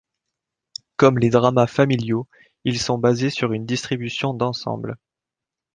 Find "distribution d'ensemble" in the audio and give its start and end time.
3.67-4.97